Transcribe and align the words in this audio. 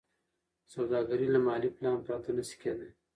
سوداګري 0.73 1.27
له 1.31 1.39
مالي 1.45 1.69
پلان 1.77 1.97
پرته 2.05 2.29
نشي 2.37 2.55
کېدای. 2.61 2.89